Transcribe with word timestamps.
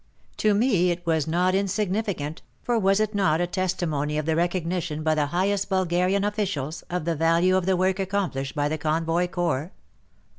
To 0.37 0.55
me 0.55 0.89
it 0.89 1.05
was 1.05 1.27
not 1.27 1.53
insignificant, 1.53 2.41
for 2.63 2.79
was 2.79 2.99
it 2.99 3.13
not 3.13 3.39
a 3.39 3.45
testimony 3.45 4.17
of 4.17 4.25
the 4.25 4.35
recognition 4.35 5.03
by 5.03 5.13
the 5.13 5.27
highest 5.27 5.69
Bulgarian 5.69 6.23
officials, 6.23 6.81
of 6.89 7.05
the 7.05 7.15
value 7.15 7.55
of 7.55 7.67
the 7.67 7.77
work 7.77 7.99
accomplished 7.99 8.55
by 8.55 8.67
the 8.67 8.79
Convoy 8.79 9.27
Corps 9.27 9.73